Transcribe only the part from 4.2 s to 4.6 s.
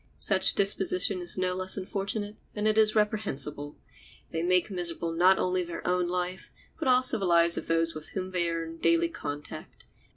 They